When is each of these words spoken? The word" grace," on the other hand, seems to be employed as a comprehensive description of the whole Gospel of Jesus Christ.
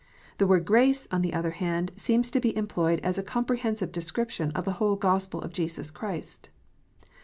The 0.39 0.47
word" 0.47 0.65
grace," 0.65 1.07
on 1.11 1.21
the 1.21 1.31
other 1.35 1.51
hand, 1.51 1.91
seems 1.95 2.31
to 2.31 2.39
be 2.39 2.57
employed 2.57 3.01
as 3.01 3.19
a 3.19 3.23
comprehensive 3.23 3.91
description 3.91 4.49
of 4.53 4.65
the 4.65 4.71
whole 4.81 4.95
Gospel 4.95 5.39
of 5.43 5.53
Jesus 5.53 5.91
Christ. 5.91 6.49